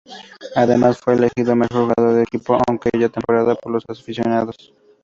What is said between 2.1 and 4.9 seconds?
de su equipo en aquella temporada por los aficionados.